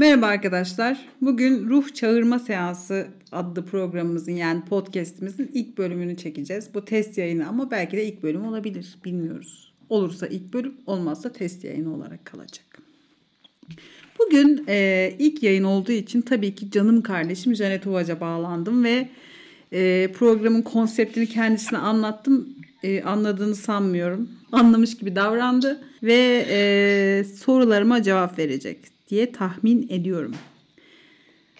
[0.00, 0.98] Merhaba arkadaşlar.
[1.20, 6.74] Bugün Ruh Çağırma Seansı adlı programımızın yani podcast'imizin ilk bölümünü çekeceğiz.
[6.74, 8.98] Bu test yayını ama belki de ilk bölüm olabilir.
[9.04, 9.72] Bilmiyoruz.
[9.88, 12.78] Olursa ilk bölüm, olmazsa test yayını olarak kalacak.
[14.18, 19.08] Bugün e, ilk yayın olduğu için tabii ki canım kardeşim Janet Uvac'a bağlandım ve
[19.72, 22.48] e, programın konseptini kendisine anlattım.
[22.82, 24.28] E, anladığını sanmıyorum.
[24.52, 30.34] Anlamış gibi davrandı ve e, sorularıma cevap verecek diye tahmin ediyorum.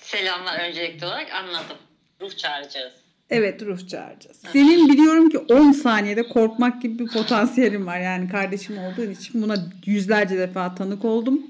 [0.01, 1.77] Selamlar öncelikli olarak anladım.
[2.21, 2.93] Ruh çağıracağız.
[3.31, 4.37] Evet ruh çağıracağız.
[4.53, 8.01] Senin biliyorum ki 10 saniyede korkmak gibi bir potansiyelin var.
[8.01, 11.43] Yani kardeşim olduğun için buna yüzlerce defa tanık oldum.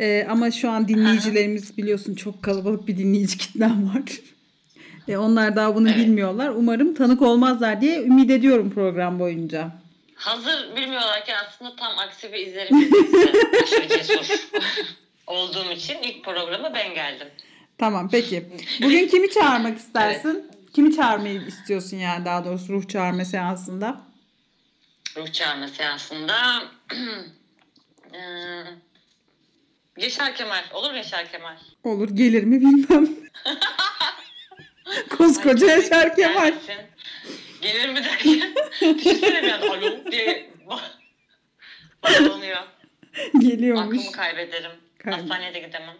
[0.00, 4.02] Ee, ama şu an dinleyicilerimiz biliyorsun çok kalabalık bir dinleyici kitlem var.
[5.08, 5.98] E, onlar daha bunu Evet.
[5.98, 6.48] bilmiyorlar.
[6.48, 9.70] Umarım tanık olmazlar diye ümit ediyorum program boyunca.
[10.14, 12.76] Hazır bilmiyorlarken aslında tam aksi bir izlerim
[13.62, 14.48] aşırı cesur
[15.26, 17.28] olduğum için ilk programa ben geldim.
[17.78, 18.46] Tamam peki.
[18.82, 20.50] Bugün kimi çağırmak istersin?
[20.74, 24.00] Kimi çağırmayı istiyorsun yani daha doğrusu ruh çağırma seansında?
[25.16, 26.62] Ruh çağırma seansında
[28.14, 28.64] eee,
[29.98, 30.62] Yaşar Kemal.
[30.72, 31.56] Olur mu Yaşar Kemal?
[31.84, 33.08] Olur gelir mi bilmem.
[35.18, 36.54] Koskoca Ay, Yaşar Kemal.
[37.60, 38.54] Gelir mi derken
[38.98, 40.80] düşünsene bir anda alo diye ba-
[42.02, 42.62] bağlanıyor.
[43.38, 43.98] Geliyormuş.
[43.98, 44.70] Aklımı kaybederim.
[45.04, 45.96] Hastaneye de gidemem.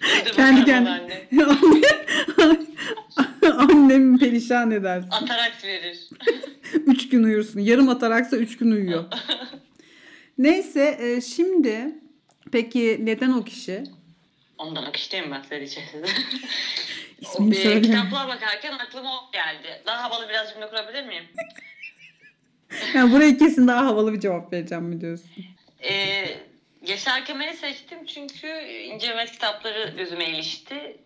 [0.36, 1.28] Kendi kendine.
[2.42, 2.66] anne.
[3.58, 5.08] Annem perişan edersin.
[5.10, 6.08] Ataraks verir.
[6.86, 7.60] Üç gün uyursun.
[7.60, 9.04] Yarım ataraksa üç gün uyuyor.
[10.38, 11.94] Neyse e, şimdi
[12.52, 13.84] peki neden o kişi?
[14.58, 16.06] Ondan akıştayım ben söyleyeceğim size.
[17.20, 17.82] İsmini O, e, söyle.
[17.82, 19.82] kitaplığa bakarken aklıma o geldi.
[19.86, 21.24] Daha havalı biraz cümle kurabilir miyim?
[22.94, 25.30] Yani buraya kesin daha havalı bir cevap vereceğim mi diyorsun?
[25.82, 26.24] Ee,
[26.86, 30.96] Yaşar Kemal'i seçtim çünkü İnce Mehmet kitapları gözüme ilişti.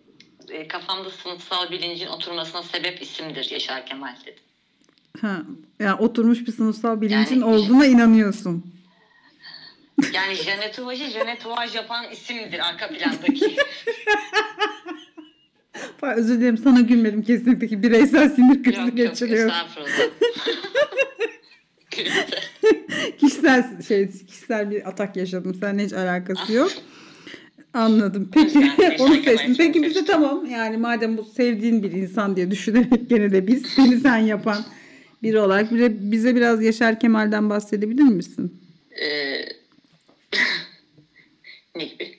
[0.50, 4.42] Ee, kafamda sınıfsal bilincin oturmasına sebep isimdir Yaşar Kemal dedim.
[5.20, 5.42] Ha,
[5.80, 8.74] yani oturmuş bir sınıfsal bilincin Yani- olduğuna inanıyorsun.
[10.12, 13.56] Yani Janet Uvac'ı Janet Uvaj yapan isimdir arka plandaki.
[16.16, 19.50] Özür dilerim sana gülmedim kesinlikle ki bireysel sinir krizi yok yok geçiriyorum.
[19.54, 20.10] estağfurullah.
[23.18, 25.54] Kişisel şey kişisel bir atak yaşadım.
[25.54, 26.72] Seninle hiç alakası yok.
[27.74, 28.30] Anladım.
[28.34, 28.58] Peki
[28.98, 29.54] onu seçtim.
[29.58, 30.46] Peki bize tamam.
[30.46, 34.64] Yani madem bu sevdiğin bir insan diye düşünerek gene de biz seni sen yapan
[35.22, 38.60] biri olarak bize, bize biraz Yaşar Kemal'den bahsedebilir misin?
[39.00, 39.44] Ee,
[41.76, 42.18] ne gibi?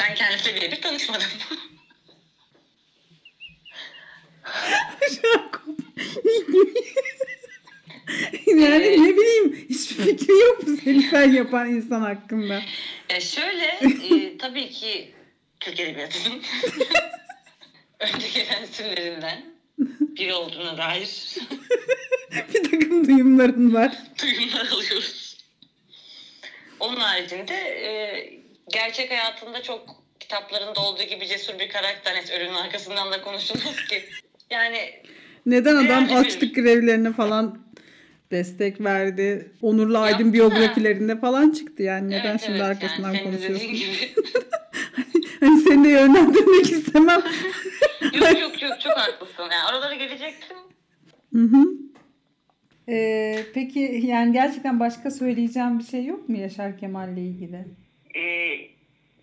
[0.00, 1.26] ben kendisiyle birebir tanışmadım.
[8.46, 12.62] Yani ne bileyim hiçbir fikri yok mu seni sen yapan insan hakkında?
[13.08, 15.14] E şöyle, e, tabii ki
[15.60, 16.42] Türk Edebiyatı'nın
[18.00, 19.44] önde gelen isimlerinden
[20.00, 21.36] biri olduğuna dair
[22.54, 23.92] bir takım duyumların var.
[24.22, 25.36] duyumlar alıyoruz.
[26.80, 27.90] Onun haricinde e,
[28.72, 32.14] gerçek hayatında çok kitaplarında olduğu gibi cesur bir karakter.
[32.14, 34.04] Neyse, ölünün arkasından da konuşulmaz ki.
[34.50, 35.02] Yani
[35.48, 37.58] Neden adam Değerli açlık grevlerine falan
[38.30, 39.50] destek verdi?
[39.62, 40.32] Onurlu Aydın Yaptı.
[40.32, 42.10] biyografilerinde falan çıktı yani.
[42.10, 43.68] Neden evet, şimdi evet, arkasından yani konuşuyorsun?
[45.40, 47.22] Hani seni de yönlendirmek istemem.
[48.12, 49.42] yok yok yok çok haklısın.
[49.42, 50.56] Yani oralara gelecektim.
[51.34, 51.64] Hı hı.
[52.88, 57.64] Ee, peki yani gerçekten başka söyleyeceğim bir şey yok mu Yaşar Kemal'le ilgili?
[58.14, 58.48] Ee,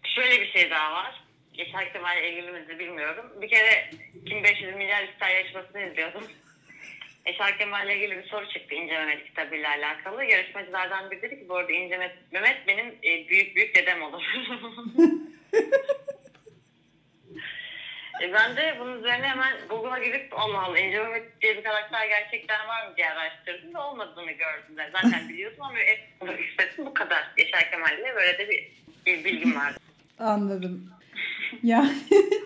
[0.03, 1.25] şöyle bir şey daha var.
[1.58, 3.26] Yaşar Kemal'le ilgili midir bilmiyorum.
[3.42, 3.90] Bir kere
[4.26, 6.24] Kim 500 milyar ister yarışmasını izliyordum.
[7.26, 10.24] Yaşar Kemal'le ilgili bir soru çıktı İnce Mehmet kitabıyla alakalı.
[10.24, 11.98] Yarışmacılardan biri dedi ki bu arada İnce
[12.32, 14.24] Mehmet, benim e, büyük büyük dedem olur.
[18.22, 22.08] e, ben de bunun üzerine hemen Google'a girip Allah Allah İnce Mehmet diye bir karakter
[22.08, 24.78] gerçekten var mı diye araştırdım ve olmadığını gördüm.
[24.78, 24.90] de.
[24.91, 25.78] Zaten biliyordum ama
[26.38, 27.32] hissettim bu kadar.
[27.38, 28.72] Yaşar Kemal'le böyle de bir,
[29.06, 29.79] bir bilgim vardı.
[30.20, 30.96] Anladım.
[31.63, 31.90] Yani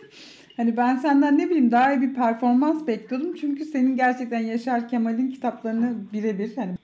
[0.57, 3.35] hani ben senden ne bileyim daha iyi bir performans bekliyordum.
[3.35, 6.75] Çünkü senin gerçekten Yaşar Kemal'in kitaplarını birebir hani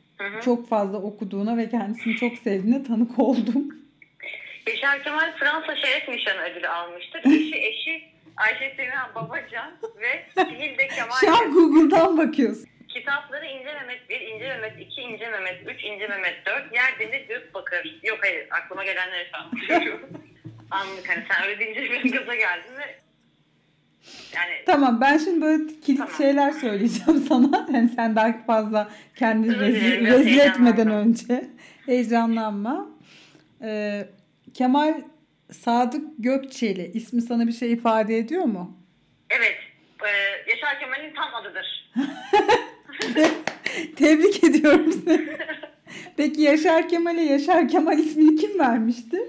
[0.45, 3.86] çok fazla okuduğuna ve kendisini çok sevdiğine tanık oldum.
[4.68, 7.19] Yaşar Kemal Fransa Şeref Nişanı ödülü almıştır.
[7.25, 8.04] Eşi eşi
[8.38, 10.88] Ayşe Sena Babacan ve Sihilde
[11.19, 11.54] Şu an Kemal.
[11.54, 12.66] Google'dan bakıyorsun.
[12.88, 17.27] Kitapları İnce Mehmet 1, İnce Mehmet 2, İnce Mehmet 3, İnce Mehmet 4, Yer Deniz
[17.27, 18.00] Gök Bakır.
[18.04, 19.51] Yok hayır aklıma gelenleri şu an.
[20.72, 22.96] Anlık hani sen öyle deyince benim gaza geldin ve
[24.36, 26.14] yani Tamam ben şimdi böyle kilit Tamam.
[26.18, 27.68] şeyler söyleyeceğim sana.
[27.74, 31.50] Yani sen daha fazla kendini rezil, rezil etmeden önce
[31.86, 32.90] heyecanlanma.
[33.62, 34.08] Ee,
[34.54, 35.02] Kemal
[35.52, 38.78] Sadık Gökçeli ismi sana bir şey ifade ediyor mu?
[39.30, 39.56] Evet.
[40.04, 40.10] E,
[40.52, 41.92] Yaşar Kemal'in tam adıdır.
[43.96, 45.28] Tebrik ediyorum seni.
[46.18, 49.22] Peki Yaşar Kemal'e Yaşar Kemal ismini kim vermiştir?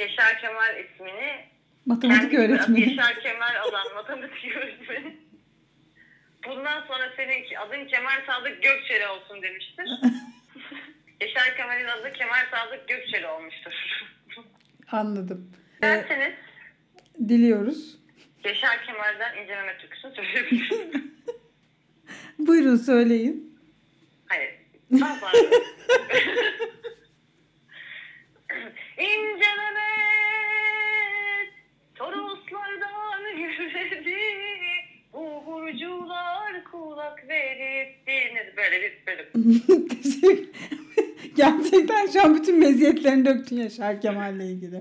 [0.00, 1.44] Yaşar Kemal ismini
[1.86, 2.80] Matematik öğretmeni.
[2.80, 5.16] Yaşar Kemal olan matematik öğretmeni.
[6.48, 9.84] Bundan sonra senin adın Kemal Sadık Gökçeli olsun demiştir.
[11.20, 13.72] Yaşar Kemal'in adı Kemal Sadık Gökçeli olmuştur.
[14.92, 15.52] Anladım.
[15.82, 16.34] Ee, Derseniz
[17.28, 17.98] diliyoruz.
[18.44, 21.14] Yaşar Kemal'den inceleme türküsünü söyleyebilirim.
[22.38, 23.58] Buyurun söyleyin.
[24.26, 24.54] Hayır.
[25.00, 25.20] Daha
[29.00, 29.90] İncelemet
[31.94, 34.16] Toroslardan yürüdü
[35.12, 39.62] Bu burcular kulak verip Deniz böyle bir bölüm.
[41.36, 44.80] Gerçekten şu an bütün meziyetlerini döktün Yaşar Kemal'le ilgili.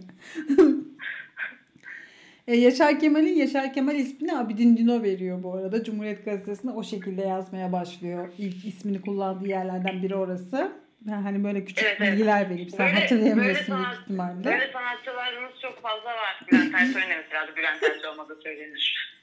[2.48, 5.84] E, Yaşar Kemal'in Yaşar Kemal ismini Abidin Dino veriyor bu arada.
[5.84, 8.30] Cumhuriyet Gazetesi'nde o şekilde yazmaya başlıyor.
[8.38, 10.72] İlk ismini kullandığı yerlerden biri orası.
[11.08, 12.12] Yani hani böyle küçük Evet, evet.
[12.14, 14.44] bilgiler verip sen Böyle- hatırlayamıyorsun böyle sanat- ihtimalle.
[14.44, 16.40] Böyle sanatçılarımız çok fazla var.
[16.52, 19.16] Bülent Ersoy'un da mesela adı Bülent Ersoy olmadığı söylenir.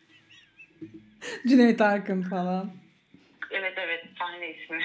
[1.48, 2.70] Cüneyt Arkın falan.
[3.50, 4.78] Evet evet sahne ismi.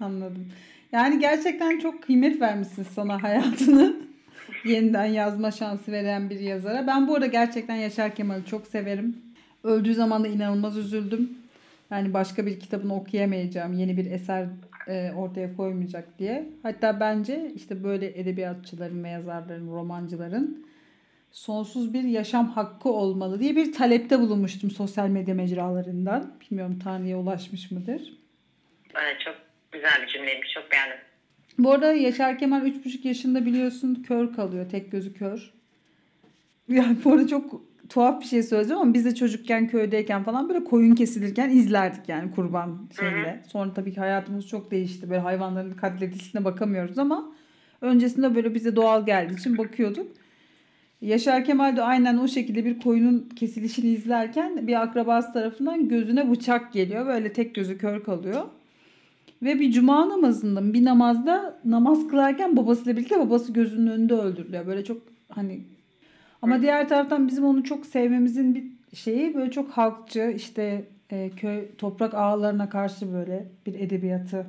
[0.00, 0.52] Anladım.
[0.92, 3.96] Yani gerçekten çok kıymet vermişsin sana hayatını.
[4.64, 6.86] Yeniden yazma şansı veren bir yazara.
[6.86, 9.16] Ben bu arada gerçekten Yaşar Kemal'i çok severim.
[9.64, 11.38] Öldüğü zaman da inanılmaz üzüldüm.
[11.90, 13.72] Yani başka bir kitabını okuyamayacağım.
[13.72, 14.46] Yeni bir eser
[14.88, 16.48] e, ortaya koymayacak diye.
[16.62, 20.66] Hatta bence işte böyle edebiyatçıların ve yazarların, romancıların
[21.32, 26.34] sonsuz bir yaşam hakkı olmalı diye bir talepte bulunmuştum sosyal medya mecralarından.
[26.40, 28.18] Bilmiyorum Tanrı'ya ulaşmış mıdır?
[28.94, 29.34] Evet çok
[29.72, 30.98] güzel bir cümleymiş çok beğendim.
[31.58, 34.70] Bu arada Yaşar Kemal 3,5 yaşında biliyorsun kör kalıyor.
[34.70, 35.52] Tek gözü kör.
[36.68, 40.64] Yani bu arada çok tuhaf bir şey söyleyeceğim ama biz de çocukken köydeyken falan böyle
[40.64, 43.42] koyun kesilirken izlerdik yani kurban şeyle.
[43.48, 45.10] Sonra tabii ki hayatımız çok değişti.
[45.10, 47.32] Böyle hayvanların katledilişine bakamıyoruz ama
[47.80, 50.06] öncesinde böyle bize doğal geldiği için bakıyorduk.
[51.00, 56.72] Yaşar Kemal de aynen o şekilde bir koyunun kesilişini izlerken bir akrabası tarafından gözüne bıçak
[56.72, 57.06] geliyor.
[57.06, 58.44] Böyle tek gözü kör kalıyor.
[59.42, 64.66] Ve bir cuma namazında bir namazda namaz kılarken babasıyla birlikte babası gözünün önünde öldürülüyor.
[64.66, 65.60] Böyle çok hani
[66.42, 71.76] ama diğer taraftan bizim onu çok sevmemizin bir şeyi böyle çok halkçı işte e, köy
[71.78, 74.46] toprak ağalarına karşı böyle bir edebiyatı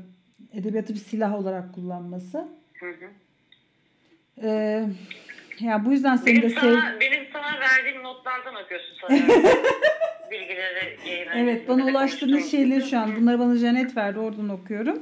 [0.54, 2.48] edebiyatı bir silah olarak kullanması.
[2.74, 3.10] Hı hı.
[4.44, 4.84] Ee,
[5.60, 9.44] ya bu yüzden seni de Benim sev sana, benim sana verdiğim notlardan okuyorsun sanıyorum.
[10.32, 11.34] Bilgileri yayına.
[11.34, 15.00] Evet bana ulaştığınız şeyleri şu an bunları bana Janet verdi oradan okuyorum.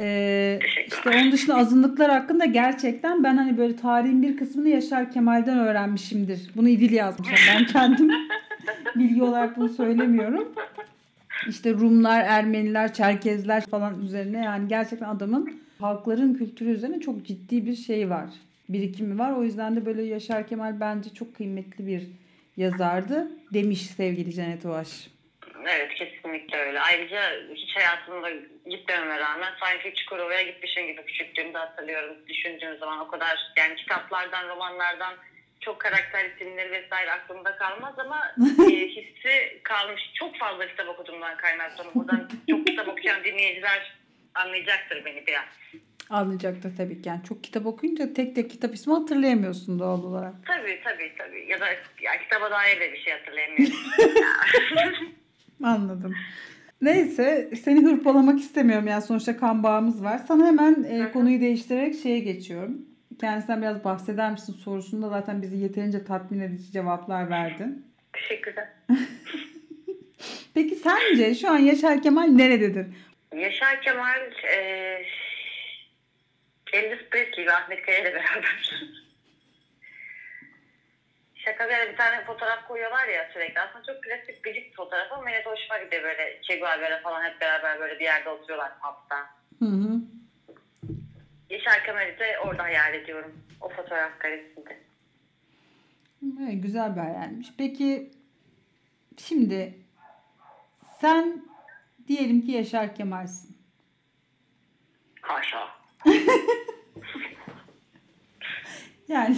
[0.00, 5.58] Ee, işte onun dışında azınlıklar hakkında gerçekten ben hani böyle tarihin bir kısmını Yaşar Kemal'den
[5.58, 6.50] öğrenmişimdir.
[6.56, 7.28] Bunu İdil yazmış.
[7.48, 8.10] Ben kendim
[8.96, 10.48] bilgi olarak bunu söylemiyorum.
[11.48, 17.76] İşte Rumlar, Ermeniler, Çerkezler falan üzerine yani gerçekten adamın halkların kültürü üzerine çok ciddi bir
[17.76, 18.30] şey var.
[18.68, 19.32] Birikimi var.
[19.32, 22.02] O yüzden de böyle Yaşar Kemal bence çok kıymetli bir
[22.56, 25.10] yazardı demiş sevgili Janet Oğaş.
[25.70, 26.80] Evet kesinlikle öyle.
[26.80, 28.30] Ayrıca hiç hayatımda
[28.66, 32.16] gitmememe rağmen sanki Çukurova'ya gitmişim gibi küçüklüğümde hatırlıyorum.
[32.28, 35.14] Düşündüğüm zaman o kadar yani kitaplardan, romanlardan
[35.60, 38.34] çok karakter isimleri vesaire aklımda kalmaz ama
[38.70, 40.10] e, hissi kalmış.
[40.14, 41.94] Çok fazla kitap okuduğumdan kaynaklanıyor.
[41.94, 43.96] Buradan çok kitap okuyan dinleyiciler
[44.34, 45.44] anlayacaktır beni biraz.
[46.10, 47.08] Anlayacaktır tabii ki.
[47.08, 50.34] Yani çok kitap okuyunca tek tek kitap ismi hatırlayamıyorsun doğal olarak.
[50.46, 51.46] Tabii tabii tabii.
[51.48, 51.66] Ya da
[52.00, 53.76] ya, kitaba dair de bir şey hatırlayamıyorum.
[55.62, 56.14] Anladım.
[56.82, 60.20] Neyse seni hırpalamak istemiyorum yani sonuçta kan bağımız var.
[60.28, 62.78] Sana hemen e, konuyu değiştirerek şeye geçiyorum.
[63.20, 67.86] Kendisinden biraz bahseder misin sorusunda zaten bizi yeterince tatmin edici cevaplar verdin.
[68.12, 68.68] Teşekkürler.
[70.54, 72.86] Peki sence şu an Yaşar Kemal nerededir?
[73.36, 74.58] Yaşar Kemal e,
[76.72, 78.70] Elvis Presley ve Ahmet Kaya ile beraber.
[81.58, 83.60] Şaka bir tane fotoğraf koyuyorlar ya sürekli.
[83.60, 86.42] Aslında çok klasik gıcık bir fotoğraf ama de hoşuma gidiyor böyle.
[86.42, 89.18] Che Guevara falan hep beraber böyle bir yerde oturuyorlar pub'da.
[89.58, 90.00] Hı hı.
[91.50, 93.44] Yaşar Kemal'i de orada hayal ediyorum.
[93.60, 94.78] O fotoğraf karesinde.
[96.42, 97.48] Evet, güzel bir hayalmiş.
[97.58, 98.10] Peki
[99.18, 99.74] şimdi
[101.00, 101.44] sen
[102.08, 103.56] diyelim ki Yaşar Kemal'sin.
[105.22, 105.68] Haşa.
[109.08, 109.36] Yani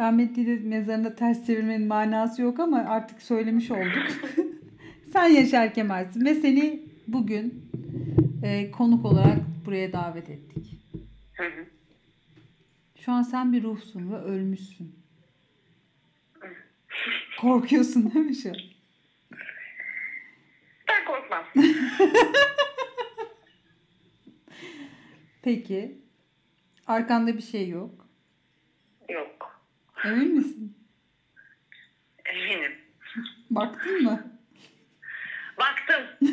[0.00, 4.06] rahmetli de mezarında ters çevirmenin manası yok ama artık söylemiş olduk.
[5.12, 7.70] Sen Yaşar Kemal'sin ve seni bugün
[8.44, 10.80] e, konuk olarak buraya davet ettik.
[11.36, 11.66] Hı hı.
[12.96, 14.94] Şu an sen bir ruhsun ve ölmüşsün.
[17.40, 18.52] Korkuyorsun değil mi şu?
[20.88, 21.44] Ben korkmam.
[25.42, 25.98] Peki.
[26.86, 28.09] Arkanda bir şey yok.
[30.04, 30.76] Emin misin?
[32.24, 32.72] Eminim.
[33.50, 34.38] Baktın mı?
[35.58, 36.02] Baktım.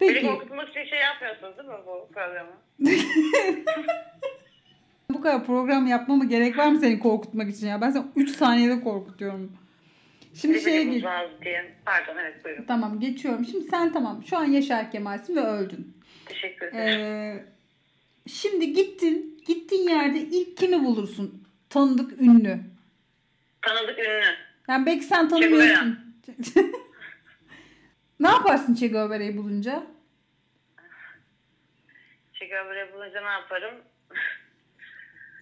[0.00, 0.26] Beni Peki.
[0.26, 2.52] korkutmak için şey yapmıyorsunuz değil mi bu programı?
[5.10, 7.80] Bu kadar program yapmama gerek var mı seni korkutmak için ya?
[7.80, 9.52] Ben seni 3 saniyede korkutuyorum.
[10.34, 11.04] Şimdi şeye geç.
[11.84, 12.64] Pardon evet buyurun.
[12.64, 13.44] Tamam geçiyorum.
[13.44, 14.24] Şimdi sen tamam.
[14.24, 15.94] Şu an Yaşar Kemal'sin ve öldün.
[16.26, 17.00] Teşekkür ederim.
[17.00, 17.44] Ee,
[18.26, 19.33] şimdi gittin.
[19.46, 21.44] Gittiğin yerde ilk kimi bulursun?
[21.70, 22.58] Tanıdık ünlü.
[23.62, 24.24] Tanıdık ünlü.
[24.68, 25.98] Yani belki sen tanımıyorsun.
[28.20, 29.86] ne yaparsın Che Guevara'yı bulunca?
[32.32, 33.74] Şeker böyle bulunca ne yaparım?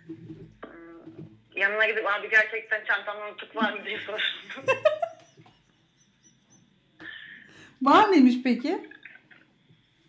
[0.06, 1.24] Hmm,
[1.56, 4.66] Yanına gidip abi gerçekten çantamda nutuk var mı diye sorarım.
[7.82, 8.90] Var mıymış peki?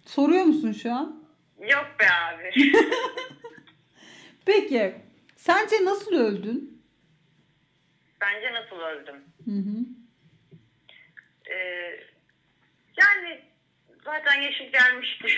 [0.06, 1.24] Soruyor musun şu an?
[1.60, 2.52] Yok be abi.
[4.46, 4.96] Peki.
[5.36, 6.84] Sence nasıl öldün?
[8.22, 9.24] Bence nasıl öldüm?
[9.46, 9.86] Hı hı.
[11.54, 12.00] Ee,
[13.02, 13.42] yani
[14.06, 15.28] zaten yaşım gelmişti.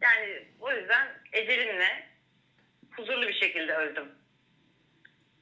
[0.00, 2.06] Yani o yüzden ecelimle
[2.90, 4.08] huzurlu bir şekilde öldüm.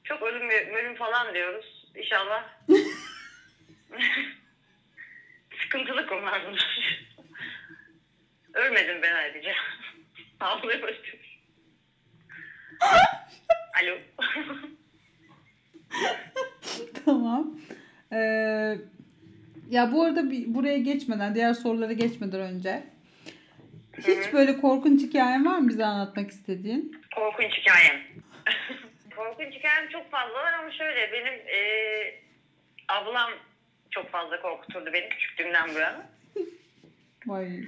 [0.03, 1.87] Çok ölüm ölüm falan diyoruz.
[1.95, 2.49] İnşallah.
[5.63, 6.99] Sıkıntılı konular bunlar.
[8.53, 9.53] Ölmedim ben ayrıca.
[10.39, 11.22] Ağlıyor başlıyorum.
[13.81, 13.97] Alo.
[17.05, 17.59] tamam.
[18.11, 18.77] Ee,
[19.69, 22.83] ya bu arada bir, buraya geçmeden, diğer sorulara geçmeden önce
[23.97, 27.01] hiç böyle korkunç hikayen var mı bize anlatmak istediğin?
[27.15, 28.01] Korkunç hikayem.
[29.15, 31.59] Korkunç hikayem çok fazla var ama şöyle benim e,
[32.87, 33.31] ablam
[33.91, 36.05] çok fazla korkuturdu beni küçüklüğümden bu yana.
[37.27, 37.59] Vay.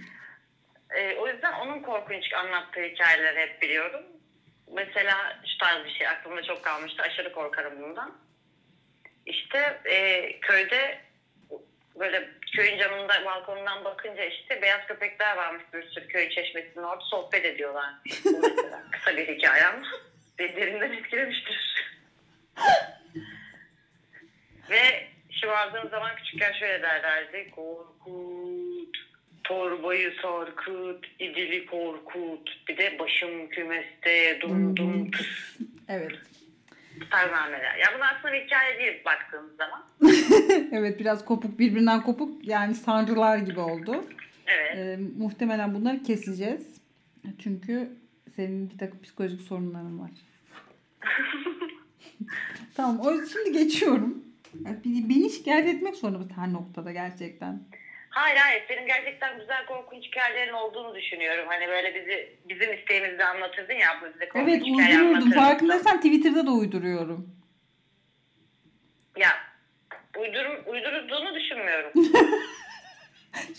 [0.90, 4.04] E, o yüzden onun korkunç anlattığı hikayeleri hep biliyorum.
[4.72, 7.04] Mesela şu tarz bir şey aklımda çok kalmıştı.
[7.04, 8.18] Aşırı korkarım bundan.
[9.26, 11.02] İşte e, köyde
[12.00, 17.46] böyle köyün camında balkonundan bakınca işte beyaz köpekler varmış bir sürü köy çeşmesinin orada sohbet
[17.46, 17.94] ediyorlar.
[18.26, 19.88] Mesela kısa bir hikaye ama
[20.40, 21.86] beni derinden etkilemiştir.
[24.70, 27.52] Ve şımarttığım zaman küçükken şöyle derlerdi.
[27.52, 28.35] Korkut,
[29.48, 32.50] torbayı sarkıt, idili korkut.
[32.68, 36.12] Bir de başım kümeste dum dum tıs Evet.
[37.12, 37.78] termameler.
[37.78, 39.84] Ya bunlar aslında bir hikaye değil baktığımız zaman.
[40.72, 44.06] evet biraz kopuk birbirinden kopuk yani sancılar gibi oldu.
[44.48, 44.78] Evet.
[44.78, 46.82] Ee, muhtemelen bunları keseceğiz.
[47.44, 47.90] Çünkü
[48.36, 50.12] senin bir takım psikolojik sorunların var.
[52.76, 54.24] tamam o yüzden şimdi geçiyorum.
[54.86, 57.60] Beni- şikayet etmek zorunda her noktada gerçekten?
[58.16, 61.46] Hayır hayır senin gerçekten güzel korkunç hikayelerin olduğunu düşünüyorum.
[61.48, 65.16] Hani böyle bizi bizim isteğimizde anlatırdın ya bu bize korkunç Evet hikaye uydururdum.
[65.16, 65.32] anlatırdın.
[65.40, 67.30] Farkındaysan Twitter'da da uyduruyorum.
[69.18, 69.30] Ya
[70.20, 71.92] uydurum, uydurduğunu düşünmüyorum.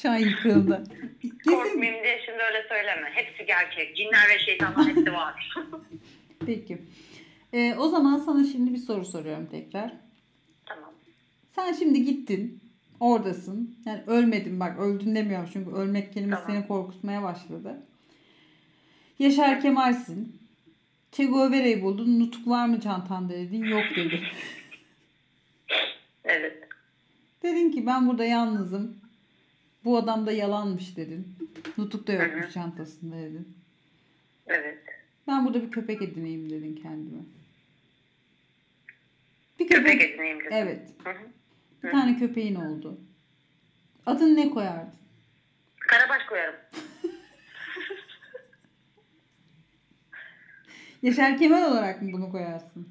[0.02, 0.84] Şu an yıkıldı.
[1.22, 1.38] Kesin.
[1.50, 3.10] Korkmayayım diye şimdi öyle söyleme.
[3.14, 3.96] Hepsi gerçek.
[3.96, 5.54] Cinler ve şeytanlar hepsi var.
[6.46, 6.78] Peki.
[7.52, 9.92] Ee, o zaman sana şimdi bir soru soruyorum tekrar.
[10.66, 10.94] tamam.
[11.54, 12.60] Sen şimdi gittin.
[13.00, 13.76] Oradasın.
[13.86, 16.56] Yani ölmedin bak öldün demiyorum çünkü ölmek kelimesi Tamam.
[16.56, 17.82] seni korkutmaya başladı.
[19.18, 20.36] Yaşar Kemal'sin.
[21.12, 22.20] Che Guevara'yı buldun.
[22.20, 23.64] Nutuk var mı çantanda dedin.
[23.64, 24.20] Yok dedi.
[26.28, 26.68] Evet.
[27.42, 28.96] dedin ki ben burada yalnızım.
[29.84, 31.26] Bu adam da yalanmış dedin.
[31.78, 32.52] Nutuk da yokmuş hı.
[32.52, 33.48] çantasında dedin.
[34.46, 34.78] Evet.
[35.26, 37.20] Ben burada bir köpek edineyim dedin kendime.
[39.58, 39.92] Bir köpek.
[39.92, 40.50] Köpek edineyim dedim.
[40.52, 40.80] Evet.
[41.04, 41.26] Hı hı.
[41.82, 41.92] Bir Hı.
[41.92, 43.00] tane köpeğin oldu.
[44.06, 44.94] Adını ne koyardın?
[45.80, 46.54] Karabaş koyarım.
[51.02, 52.88] Yaşar Kemal olarak mı bunu koyarsın?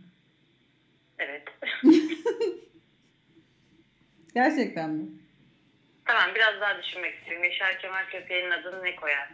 [1.20, 1.44] Evet.
[4.34, 5.06] Gerçekten mi?
[6.06, 7.44] tamam biraz daha düşünmek istiyorum.
[7.44, 9.30] Yaşar Kemal köpeğinin adını ne koyar?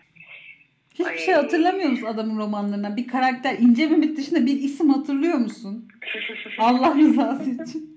[0.93, 1.17] Hiçbir Ay.
[1.17, 2.97] şey hatırlamıyor musun adamın romanlarından?
[2.97, 5.87] Bir karakter İnce Mehmet dışında bir isim hatırlıyor musun?
[6.59, 7.90] Allah rızası için.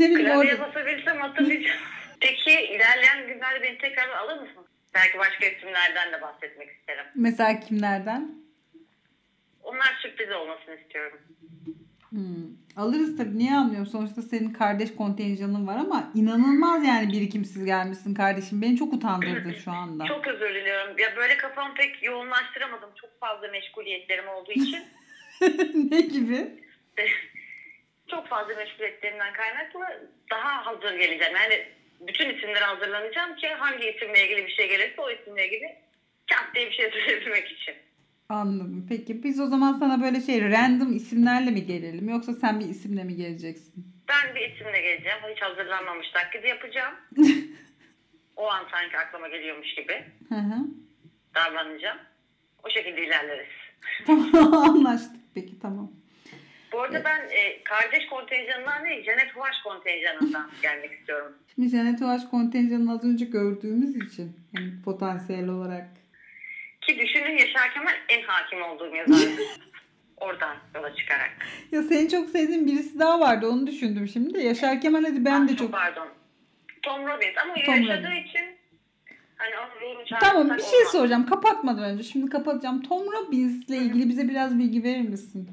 [0.00, 0.68] Ne bileyim Klavyeye orada.
[0.68, 1.80] basabilsem hatırlayacağım.
[2.20, 4.66] Peki ilerleyen günlerde beni tekrar alır mısın?
[4.94, 7.04] Belki başka isimlerden de bahsetmek isterim.
[7.14, 8.34] Mesela kimlerden?
[9.62, 11.18] Onlar sürpriz olmasını istiyorum.
[12.10, 12.46] Hmm.
[12.76, 13.38] Alırız tabii.
[13.38, 13.86] Niye almıyorum?
[13.86, 18.62] Sonuçta senin kardeş kontenjanın var ama inanılmaz yani birikimsiz gelmişsin kardeşim.
[18.62, 20.06] Beni çok utandırdı şu anda.
[20.06, 20.98] Çok özür diliyorum.
[20.98, 22.90] Ya böyle kafamı pek yoğunlaştıramadım.
[23.00, 24.84] Çok fazla meşguliyetlerim olduğu için.
[25.90, 26.48] ne gibi?
[28.10, 31.36] çok fazla meşguliyetlerimden kaynaklı daha hazır geleceğim.
[31.36, 31.66] Yani
[32.00, 35.76] bütün isimlere hazırlanacağım ki hangi isimle ilgili bir şey gelirse o isimle ilgili
[36.30, 37.74] kat diye bir şey söyleyebilmek için.
[38.28, 38.86] Anladım.
[38.88, 43.04] Peki biz o zaman sana böyle şey random isimlerle mi gelelim yoksa sen bir isimle
[43.04, 43.84] mi geleceksin?
[44.08, 45.18] Ben bir isimle geleceğim.
[45.34, 46.94] Hiç hazırlanmamış taklidi yapacağım.
[48.36, 50.54] o an sanki aklıma geliyormuş gibi Hı hı.
[51.34, 51.98] davranacağım.
[52.64, 53.48] O şekilde ilerleriz.
[54.06, 55.92] Tamam anlaştık peki tamam.
[56.72, 61.32] Bu arada ben e, kardeş kontenjanından değil, Janet Huaş kontenjanından gelmek istiyorum.
[61.54, 65.86] Şimdi Janet Oğaş kontenjanını az önce gördüğümüz için yani potansiyel olarak.
[66.80, 69.40] Ki düşünün Yaşar Kemal en hakim olduğum yazardır.
[70.16, 71.30] Oradan yola çıkarak.
[71.72, 74.40] Ya senin çok sevdiğin birisi daha vardı onu düşündüm şimdi de.
[74.42, 75.72] Yaşar Kemal hadi ben de Ah, çok...
[75.72, 76.08] Pardon.
[76.82, 78.28] Tom Robbins ama Tom yaşadığı Robbins.
[78.30, 78.44] için
[79.36, 79.50] hani
[80.20, 80.92] Tamam bir şey olmaz.
[80.92, 82.02] soracağım kapatmadan önce.
[82.02, 82.82] Şimdi kapatacağım.
[82.82, 85.48] Tom Robbins'le ilgili bize biraz bilgi verir misin?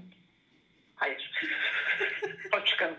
[0.98, 1.32] Hayır.
[2.52, 2.98] Hoşçakalın.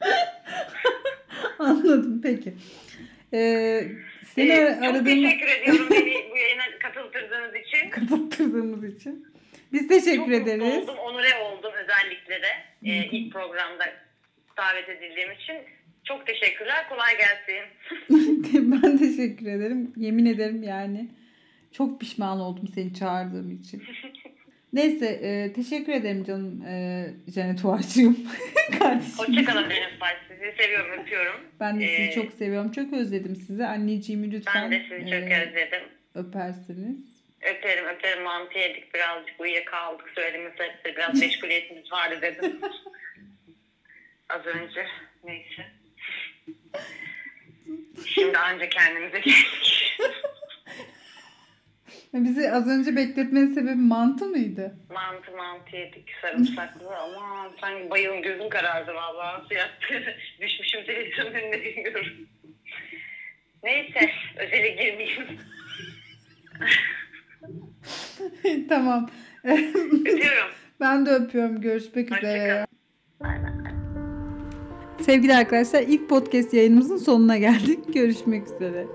[1.58, 2.54] Anladım peki.
[3.32, 3.82] Ee,
[4.24, 7.90] seni Ee, çok aradığımı teşekkür ediyorum beni bu yayına katıldırdığınız için.
[7.90, 9.26] kapattırdığımız için.
[9.72, 10.62] Biz teşekkür çok ederiz.
[10.62, 12.48] oldum, onure oldum özellikle de
[12.84, 13.84] e, ilk programda
[14.56, 15.56] davet edildiğim için.
[16.04, 17.64] Çok teşekkürler, kolay gelsin.
[18.82, 19.92] ben teşekkür ederim.
[19.96, 21.08] Yemin ederim yani
[21.72, 23.82] çok pişman oldum seni çağırdığım için.
[24.72, 28.18] Neyse e, teşekkür ederim canım e, Janet Uğaç'cığım.
[28.78, 29.12] Kardeşim.
[29.18, 30.12] Hoşçakalın benim Fay.
[30.28, 31.40] Sizi seviyorum, öpüyorum.
[31.60, 32.72] Ben de sizi Ee, çok seviyorum.
[32.72, 33.64] Çok özledim sizi.
[33.66, 35.82] Anneciğimi lütfen Ben de sizi çok e, özledim.
[36.14, 36.96] öpersiniz.
[37.42, 42.60] Öperim öperim mantı yedik birazcık uyuyakaldık söylediğimiz hepsi biraz meşguliyetimiz vardı dedim.
[44.28, 44.86] Az önce
[45.24, 45.66] neyse.
[48.06, 49.98] Şimdi anca kendimize geldik.
[52.14, 54.76] Bizi az önce bekletmenin sebebi mantı mıydı?
[54.90, 60.16] mantı mantı yedik sarımsaklı ama sanki bayılım gözüm karardı vallahi nasıl yattı.
[60.40, 62.06] Düşmüşüm televizyonun önüne bilmiyorum.
[63.62, 65.26] Neyse özele girmeyeyim.
[68.68, 69.10] tamam.
[69.44, 70.50] Öpüyorum.
[70.80, 71.60] ben de öpüyorum.
[71.60, 72.38] Görüşmek üzere.
[72.38, 72.66] Hoşçakalın.
[73.20, 73.72] Bay bay.
[75.00, 77.94] Sevgili arkadaşlar ilk podcast yayınımızın sonuna geldik.
[77.94, 78.86] Görüşmek üzere.